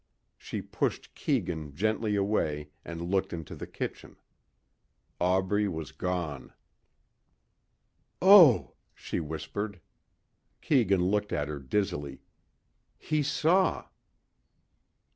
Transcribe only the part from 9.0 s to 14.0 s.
whispered. Keegan looked at her dizzily. "He saw...."